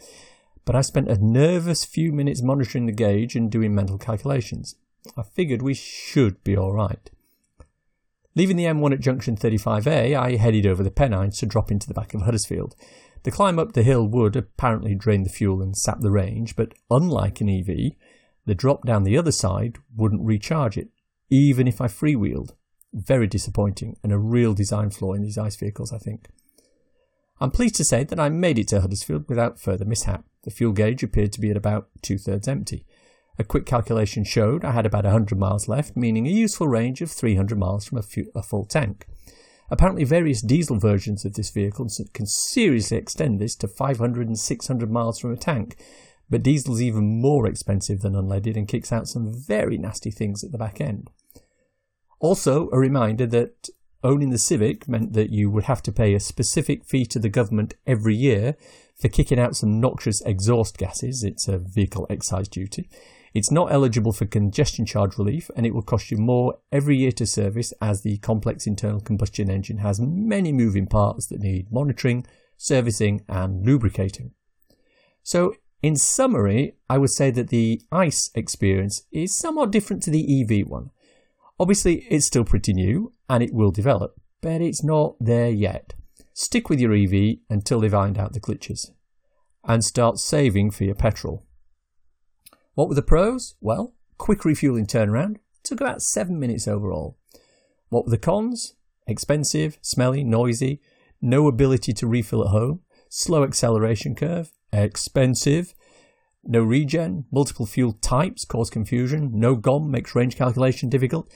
But 0.64 0.76
I 0.76 0.80
spent 0.80 1.08
a 1.08 1.18
nervous 1.18 1.84
few 1.84 2.12
minutes 2.12 2.42
monitoring 2.42 2.86
the 2.86 2.92
gauge 2.92 3.34
and 3.34 3.50
doing 3.50 3.74
mental 3.74 3.98
calculations. 3.98 4.76
I 5.16 5.22
figured 5.22 5.62
we 5.62 5.74
should 5.74 6.42
be 6.44 6.56
alright. 6.56 7.10
Leaving 8.34 8.56
the 8.56 8.64
M1 8.64 8.92
at 8.92 9.00
junction 9.00 9.36
35A, 9.36 10.16
I 10.16 10.36
headed 10.36 10.66
over 10.66 10.82
the 10.82 10.90
Pennines 10.90 11.38
to 11.38 11.46
drop 11.46 11.70
into 11.70 11.86
the 11.86 11.94
back 11.94 12.14
of 12.14 12.22
Huddersfield. 12.22 12.74
The 13.24 13.30
climb 13.30 13.58
up 13.58 13.72
the 13.72 13.82
hill 13.82 14.06
would 14.06 14.36
apparently 14.36 14.94
drain 14.94 15.22
the 15.22 15.30
fuel 15.30 15.60
and 15.60 15.76
sap 15.76 16.00
the 16.00 16.10
range, 16.10 16.56
but 16.56 16.72
unlike 16.90 17.40
an 17.40 17.48
EV, 17.48 17.92
the 18.46 18.54
drop 18.54 18.86
down 18.86 19.04
the 19.04 19.18
other 19.18 19.32
side 19.32 19.78
wouldn't 19.94 20.24
recharge 20.24 20.78
it, 20.78 20.88
even 21.30 21.68
if 21.68 21.80
I 21.80 21.86
freewheeled. 21.86 22.54
Very 22.92 23.26
disappointing 23.26 23.96
and 24.02 24.12
a 24.12 24.18
real 24.18 24.54
design 24.54 24.90
flaw 24.90 25.12
in 25.12 25.22
these 25.22 25.38
ICE 25.38 25.56
vehicles, 25.56 25.92
I 25.92 25.98
think. 25.98 26.28
I'm 27.40 27.50
pleased 27.50 27.74
to 27.76 27.84
say 27.84 28.04
that 28.04 28.20
I 28.20 28.28
made 28.28 28.58
it 28.58 28.68
to 28.68 28.80
Huddersfield 28.80 29.28
without 29.28 29.60
further 29.60 29.84
mishap. 29.84 30.24
The 30.44 30.50
fuel 30.50 30.72
gauge 30.72 31.02
appeared 31.02 31.32
to 31.32 31.40
be 31.40 31.50
at 31.50 31.56
about 31.56 31.88
two 32.02 32.18
thirds 32.18 32.48
empty. 32.48 32.86
A 33.38 33.44
quick 33.44 33.64
calculation 33.64 34.24
showed 34.24 34.64
I 34.64 34.72
had 34.72 34.86
about 34.86 35.04
100 35.04 35.38
miles 35.38 35.68
left, 35.68 35.96
meaning 35.96 36.26
a 36.26 36.30
useful 36.30 36.68
range 36.68 37.00
of 37.00 37.10
300 37.10 37.58
miles 37.58 37.86
from 37.86 37.98
a, 37.98 38.02
fu- 38.02 38.30
a 38.34 38.42
full 38.42 38.66
tank. 38.66 39.06
Apparently, 39.70 40.04
various 40.04 40.42
diesel 40.42 40.78
versions 40.78 41.24
of 41.24 41.34
this 41.34 41.50
vehicle 41.50 41.88
can 42.12 42.26
seriously 42.26 42.98
extend 42.98 43.40
this 43.40 43.56
to 43.56 43.68
500 43.68 44.26
and 44.26 44.38
600 44.38 44.90
miles 44.90 45.18
from 45.18 45.32
a 45.32 45.36
tank, 45.36 45.76
but 46.28 46.42
diesel's 46.42 46.82
even 46.82 47.20
more 47.20 47.46
expensive 47.46 48.00
than 48.00 48.12
unleaded 48.12 48.56
and 48.56 48.68
kicks 48.68 48.92
out 48.92 49.08
some 49.08 49.32
very 49.32 49.78
nasty 49.78 50.10
things 50.10 50.44
at 50.44 50.52
the 50.52 50.58
back 50.58 50.78
end. 50.80 51.10
Also, 52.20 52.68
a 52.70 52.78
reminder 52.78 53.26
that 53.26 53.70
owning 54.04 54.30
the 54.30 54.38
Civic 54.38 54.86
meant 54.86 55.14
that 55.14 55.30
you 55.30 55.50
would 55.50 55.64
have 55.64 55.82
to 55.84 55.92
pay 55.92 56.14
a 56.14 56.20
specific 56.20 56.84
fee 56.84 57.06
to 57.06 57.18
the 57.18 57.28
government 57.28 57.74
every 57.86 58.14
year 58.14 58.56
for 59.02 59.08
kicking 59.08 59.40
out 59.40 59.56
some 59.56 59.80
noxious 59.80 60.20
exhaust 60.22 60.78
gases. 60.78 61.24
It's 61.24 61.48
a 61.48 61.58
vehicle 61.58 62.06
excise 62.08 62.46
duty. 62.46 62.88
It's 63.34 63.50
not 63.50 63.72
eligible 63.72 64.12
for 64.12 64.26
congestion 64.26 64.86
charge 64.86 65.18
relief 65.18 65.50
and 65.56 65.66
it 65.66 65.74
will 65.74 65.82
cost 65.82 66.12
you 66.12 66.18
more 66.18 66.58
every 66.70 66.96
year 66.98 67.10
to 67.12 67.26
service 67.26 67.72
as 67.80 68.02
the 68.02 68.18
complex 68.18 68.66
internal 68.66 69.00
combustion 69.00 69.50
engine 69.50 69.78
has 69.78 70.00
many 70.00 70.52
moving 70.52 70.86
parts 70.86 71.26
that 71.26 71.40
need 71.40 71.72
monitoring, 71.72 72.24
servicing 72.56 73.24
and 73.28 73.66
lubricating. 73.66 74.32
So 75.24 75.54
in 75.82 75.96
summary, 75.96 76.76
I 76.88 76.98
would 76.98 77.10
say 77.10 77.32
that 77.32 77.48
the 77.48 77.82
ICE 77.90 78.30
experience 78.36 79.02
is 79.10 79.36
somewhat 79.36 79.72
different 79.72 80.04
to 80.04 80.10
the 80.10 80.42
EV 80.42 80.68
one. 80.68 80.90
Obviously, 81.58 82.06
it's 82.08 82.26
still 82.26 82.44
pretty 82.44 82.72
new 82.72 83.12
and 83.28 83.42
it 83.42 83.52
will 83.52 83.72
develop, 83.72 84.14
but 84.42 84.60
it's 84.60 84.84
not 84.84 85.16
there 85.18 85.50
yet. 85.50 85.94
Stick 86.34 86.68
with 86.68 86.80
your 86.80 86.94
EV 86.94 87.38
until 87.50 87.80
they 87.80 87.88
find 87.88 88.18
out 88.18 88.32
the 88.32 88.40
glitches 88.40 88.90
and 89.64 89.84
start 89.84 90.18
saving 90.18 90.70
for 90.70 90.84
your 90.84 90.94
petrol. 90.94 91.46
What 92.74 92.88
were 92.88 92.94
the 92.94 93.02
pros? 93.02 93.54
Well, 93.60 93.94
quick 94.18 94.44
refueling 94.44 94.86
turnaround, 94.86 95.36
took 95.62 95.80
about 95.80 96.02
7 96.02 96.38
minutes 96.38 96.66
overall. 96.66 97.18
What 97.88 98.04
were 98.04 98.10
the 98.10 98.18
cons? 98.18 98.74
Expensive, 99.06 99.78
smelly, 99.82 100.24
noisy, 100.24 100.80
no 101.20 101.48
ability 101.48 101.92
to 101.92 102.06
refill 102.06 102.42
at 102.44 102.50
home, 102.50 102.80
slow 103.08 103.44
acceleration 103.44 104.14
curve, 104.14 104.52
expensive, 104.72 105.74
no 106.44 106.62
regen, 106.62 107.26
multiple 107.30 107.66
fuel 107.66 107.92
types 107.92 108.44
cause 108.44 108.70
confusion, 108.70 109.30
no 109.34 109.54
GOM 109.54 109.90
makes 109.90 110.14
range 110.14 110.36
calculation 110.36 110.88
difficult. 110.88 111.32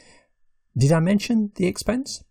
Did 0.77 0.93
I 0.93 1.01
mention 1.01 1.53
the 1.55 1.67
expense? 1.67 2.25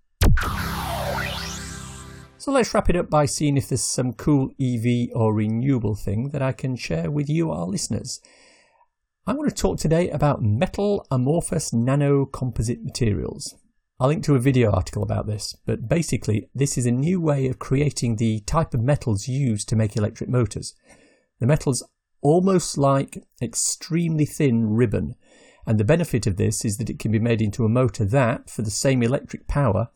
So 2.45 2.51
let's 2.51 2.75
wrap 2.75 2.91
it 2.91 2.95
up 2.95 3.09
by 3.09 3.25
seeing 3.25 3.57
if 3.57 3.69
there's 3.69 3.81
some 3.81 4.13
cool 4.13 4.51
EV 4.61 5.09
or 5.15 5.33
renewable 5.33 5.95
thing 5.95 6.29
that 6.29 6.43
I 6.43 6.51
can 6.51 6.75
share 6.75 7.09
with 7.09 7.27
you, 7.27 7.49
our 7.49 7.65
listeners. 7.65 8.21
I 9.25 9.33
want 9.33 9.49
to 9.49 9.55
talk 9.55 9.79
today 9.79 10.11
about 10.11 10.43
metal 10.43 11.07
amorphous 11.09 11.73
nano 11.73 12.23
composite 12.27 12.83
materials. 12.83 13.55
I'll 13.99 14.09
link 14.09 14.23
to 14.25 14.35
a 14.35 14.39
video 14.39 14.69
article 14.69 15.01
about 15.01 15.25
this, 15.25 15.55
but 15.65 15.89
basically, 15.89 16.47
this 16.53 16.77
is 16.77 16.85
a 16.85 16.91
new 16.91 17.19
way 17.19 17.47
of 17.47 17.57
creating 17.57 18.17
the 18.17 18.41
type 18.41 18.75
of 18.75 18.79
metals 18.79 19.27
used 19.27 19.67
to 19.69 19.75
make 19.75 19.95
electric 19.95 20.29
motors. 20.29 20.75
The 21.39 21.47
metal's 21.47 21.81
almost 22.21 22.77
like 22.77 23.23
extremely 23.41 24.25
thin 24.25 24.69
ribbon, 24.69 25.15
and 25.65 25.79
the 25.79 25.83
benefit 25.83 26.27
of 26.27 26.37
this 26.37 26.63
is 26.63 26.77
that 26.77 26.91
it 26.91 26.99
can 26.99 27.11
be 27.11 27.17
made 27.17 27.41
into 27.41 27.65
a 27.65 27.69
motor 27.69 28.05
that, 28.05 28.51
for 28.51 28.61
the 28.61 28.69
same 28.69 29.01
electric 29.01 29.47
power, 29.47 29.89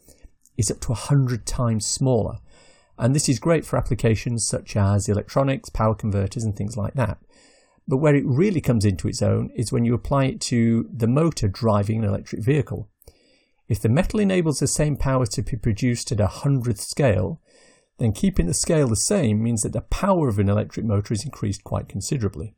is 0.60 0.70
up 0.70 0.82
to 0.82 0.89
100 0.89 1.46
times 1.46 1.86
smaller. 1.86 2.38
And 2.98 3.16
this 3.16 3.30
is 3.30 3.39
great 3.39 3.66
for 3.66 3.78
applications 3.78 4.46
such 4.46 4.75
as 4.75 5.08
electronics, 5.08 5.70
power 5.70 5.96
converters, 5.96 6.44
and 6.44 6.56
things 6.56 6.75
like 6.75 6.96
that. 6.96 7.18
But 7.88 7.98
where 7.98 8.13
it 8.13 8.25
really 8.25 8.60
comes 8.60 8.84
into 8.84 9.08
its 9.08 9.22
own 9.22 9.51
is 9.56 9.72
when 9.72 9.86
you 9.86 9.94
apply 9.94 10.25
it 10.25 10.42
to 10.42 10.89
the 10.94 11.08
motor 11.08 11.48
driving 11.48 12.00
an 12.00 12.10
electric 12.10 12.44
vehicle. 12.44 12.89
If 13.70 13.80
the 13.82 13.88
metal 13.88 14.20
enables 14.20 14.60
the 14.60 14.68
same 14.68 14.98
power 14.98 15.25
to 15.28 15.42
be 15.42 15.56
produced 15.56 16.12
at 16.12 16.20
a 16.20 16.28
hundredth 16.28 16.82
scale, 16.82 17.39
then 17.98 18.12
keeping 18.12 18.48
the 18.48 18.54
scale 18.54 18.89
the 18.89 18.96
same 18.98 19.42
means 19.42 19.62
that 19.62 19.74
the 19.74 19.82
power 19.82 20.28
of 20.28 20.39
an 20.39 20.50
electric 20.50 20.86
motor 20.86 21.13
is 21.13 21.24
increased 21.24 21.63
quite 21.63 21.88
considerably. 21.88 22.54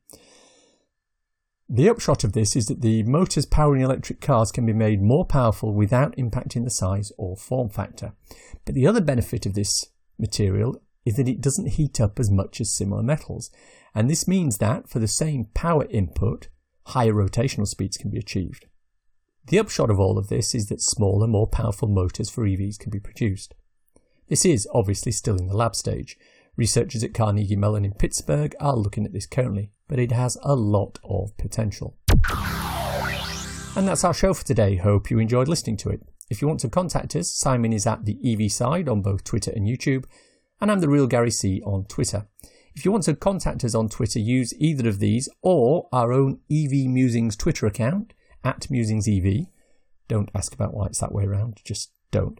The 1.73 1.87
upshot 1.87 2.25
of 2.25 2.33
this 2.33 2.57
is 2.57 2.65
that 2.65 2.81
the 2.81 3.01
motors 3.03 3.45
powering 3.45 3.81
electric 3.81 4.19
cars 4.19 4.51
can 4.51 4.65
be 4.65 4.73
made 4.73 5.01
more 5.01 5.23
powerful 5.23 5.73
without 5.73 6.13
impacting 6.17 6.65
the 6.65 6.69
size 6.69 7.13
or 7.17 7.37
form 7.37 7.69
factor. 7.69 8.11
But 8.65 8.75
the 8.75 8.85
other 8.85 8.99
benefit 8.99 9.45
of 9.45 9.53
this 9.53 9.85
material 10.19 10.81
is 11.05 11.15
that 11.15 11.29
it 11.29 11.39
doesn't 11.39 11.69
heat 11.69 12.01
up 12.01 12.19
as 12.19 12.29
much 12.29 12.59
as 12.59 12.75
similar 12.75 13.01
metals, 13.01 13.51
and 13.95 14.09
this 14.09 14.27
means 14.27 14.57
that 14.57 14.89
for 14.89 14.99
the 14.99 15.07
same 15.07 15.45
power 15.53 15.85
input, 15.89 16.49
higher 16.87 17.13
rotational 17.13 17.65
speeds 17.65 17.95
can 17.95 18.09
be 18.09 18.19
achieved. 18.19 18.65
The 19.47 19.59
upshot 19.59 19.89
of 19.89 19.97
all 19.97 20.17
of 20.17 20.27
this 20.27 20.53
is 20.53 20.67
that 20.67 20.81
smaller, 20.81 21.25
more 21.25 21.47
powerful 21.47 21.87
motors 21.87 22.29
for 22.29 22.45
EVs 22.45 22.79
can 22.79 22.89
be 22.89 22.99
produced. 22.99 23.55
This 24.27 24.43
is 24.43 24.67
obviously 24.73 25.13
still 25.13 25.37
in 25.37 25.47
the 25.47 25.55
lab 25.55 25.77
stage. 25.77 26.17
Researchers 26.61 27.03
at 27.03 27.15
Carnegie 27.15 27.55
Mellon 27.55 27.85
in 27.85 27.93
Pittsburgh 27.95 28.53
are 28.59 28.75
looking 28.75 29.03
at 29.03 29.13
this 29.13 29.25
currently, 29.25 29.71
but 29.87 29.97
it 29.97 30.11
has 30.11 30.37
a 30.43 30.53
lot 30.53 30.99
of 31.03 31.35
potential. 31.35 31.97
And 33.75 33.87
that's 33.87 34.03
our 34.03 34.13
show 34.13 34.35
for 34.35 34.45
today. 34.45 34.75
Hope 34.75 35.09
you 35.09 35.17
enjoyed 35.17 35.47
listening 35.47 35.75
to 35.77 35.89
it. 35.89 36.01
If 36.29 36.39
you 36.39 36.47
want 36.47 36.59
to 36.59 36.69
contact 36.69 37.15
us, 37.15 37.31
Simon 37.31 37.73
is 37.73 37.87
at 37.87 38.05
the 38.05 38.19
EV 38.23 38.51
side 38.51 38.87
on 38.87 39.01
both 39.01 39.23
Twitter 39.23 39.51
and 39.55 39.67
YouTube, 39.67 40.05
and 40.61 40.71
I'm 40.71 40.81
the 40.81 40.87
real 40.87 41.07
Gary 41.07 41.31
C 41.31 41.63
on 41.65 41.85
Twitter. 41.85 42.27
If 42.75 42.85
you 42.85 42.91
want 42.91 43.05
to 43.05 43.15
contact 43.15 43.63
us 43.63 43.73
on 43.73 43.89
Twitter, 43.89 44.19
use 44.19 44.53
either 44.59 44.87
of 44.87 44.99
these 44.99 45.27
or 45.41 45.89
our 45.91 46.13
own 46.13 46.41
EV 46.51 46.85
Musings 46.85 47.35
Twitter 47.35 47.65
account 47.65 48.13
at 48.43 48.67
MusingsEV. 48.69 49.47
Don't 50.07 50.29
ask 50.35 50.53
about 50.53 50.75
why 50.75 50.85
it's 50.85 50.99
that 50.99 51.11
way 51.11 51.23
around, 51.23 51.59
just 51.65 51.91
don't. 52.11 52.39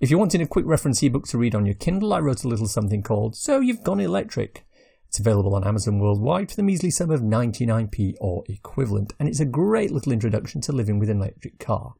If 0.00 0.10
you're 0.10 0.18
wanting 0.18 0.42
a 0.42 0.46
quick 0.46 0.66
reference 0.66 1.02
ebook 1.04 1.28
to 1.28 1.38
read 1.38 1.54
on 1.54 1.66
your 1.66 1.76
Kindle, 1.76 2.12
I 2.12 2.18
wrote 2.18 2.42
a 2.42 2.48
little 2.48 2.66
something 2.66 3.00
called 3.00 3.36
So 3.36 3.60
You've 3.60 3.84
Gone 3.84 4.00
Electric. 4.00 4.66
It's 5.06 5.20
available 5.20 5.54
on 5.54 5.64
Amazon 5.64 6.00
worldwide 6.00 6.50
for 6.50 6.56
the 6.56 6.64
measly 6.64 6.90
sum 6.90 7.12
of 7.12 7.20
99p 7.20 8.14
or 8.20 8.42
equivalent, 8.48 9.12
and 9.20 9.28
it's 9.28 9.38
a 9.38 9.44
great 9.44 9.92
little 9.92 10.12
introduction 10.12 10.60
to 10.62 10.72
living 10.72 10.98
with 10.98 11.10
an 11.10 11.18
electric 11.18 11.60
car. 11.60 11.94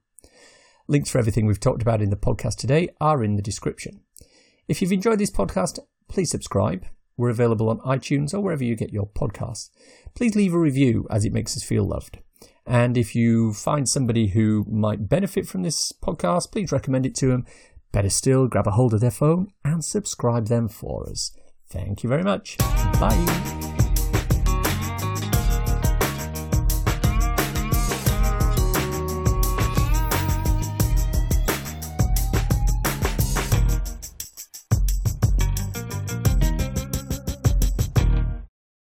Links 0.89 1.09
for 1.09 1.19
everything 1.19 1.47
we've 1.47 1.61
talked 1.61 1.83
about 1.83 2.03
in 2.03 2.11
the 2.11 2.17
podcast 2.17 2.57
today 2.57 2.89
are 3.01 3.23
in 3.23 3.37
the 3.37 3.43
description. 3.43 4.01
If 4.67 4.83
you've 4.83 4.93
enjoyed 4.93 5.21
this 5.21 5.31
podcast, 5.31 5.79
please 6.09 6.33
subscribe. 6.33 6.85
We're 7.17 7.31
available 7.31 7.71
on 7.71 7.79
iTunes 7.79 8.35
or 8.35 8.41
wherever 8.41 8.65
you 8.65 8.75
get 8.75 8.93
your 8.93 9.07
podcasts. 9.07 9.71
Please 10.17 10.35
leave 10.35 10.53
a 10.53 10.59
review 10.59 11.07
as 11.11 11.25
it 11.25 11.33
makes 11.33 11.57
us 11.57 11.63
feel 11.63 11.85
loved. 11.85 12.19
And 12.67 12.97
if 12.97 13.15
you 13.15 13.53
find 13.53 13.89
somebody 13.89 14.29
who 14.29 14.65
might 14.69 15.09
benefit 15.09 15.47
from 15.47 15.63
this 15.63 15.93
podcast, 16.03 16.51
please 16.51 16.73
recommend 16.73 17.07
it 17.07 17.15
to 17.17 17.29
them. 17.29 17.47
Better 17.95 18.11
still, 18.11 18.49
grab 18.49 18.67
a 18.67 18.73
hold 18.73 18.93
of 18.93 19.01
their 19.01 19.13
phone 19.13 19.53
and 19.65 19.85
subscribe 19.85 20.49
them 20.49 20.67
for 20.67 21.09
us. 21.09 21.31
Thank 21.69 22.03
you 22.03 22.09
very 22.09 22.25
much. 22.25 22.59
Bye. 22.99 23.84